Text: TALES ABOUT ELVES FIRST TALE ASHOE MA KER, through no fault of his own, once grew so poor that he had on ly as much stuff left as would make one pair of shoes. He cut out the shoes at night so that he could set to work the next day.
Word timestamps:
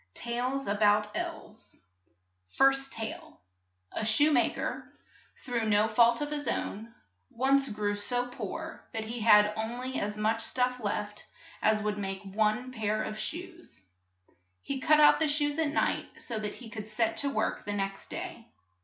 TALES 0.15 0.65
ABOUT 0.65 1.11
ELVES 1.15 1.77
FIRST 2.49 2.91
TALE 2.91 3.39
ASHOE 3.91 4.31
MA 4.31 4.49
KER, 4.49 4.91
through 5.45 5.69
no 5.69 5.87
fault 5.87 6.21
of 6.21 6.31
his 6.31 6.47
own, 6.47 6.91
once 7.29 7.69
grew 7.69 7.93
so 7.93 8.25
poor 8.25 8.83
that 8.93 9.03
he 9.03 9.19
had 9.19 9.53
on 9.55 9.77
ly 9.77 9.91
as 9.99 10.17
much 10.17 10.41
stuff 10.41 10.79
left 10.83 11.27
as 11.61 11.83
would 11.83 11.99
make 11.99 12.23
one 12.23 12.71
pair 12.71 13.03
of 13.03 13.19
shoes. 13.19 13.79
He 14.63 14.79
cut 14.79 14.99
out 14.99 15.19
the 15.19 15.27
shoes 15.27 15.59
at 15.59 15.69
night 15.69 16.19
so 16.19 16.39
that 16.39 16.55
he 16.55 16.67
could 16.71 16.87
set 16.87 17.17
to 17.17 17.29
work 17.29 17.65
the 17.65 17.73
next 17.73 18.09
day. 18.09 18.47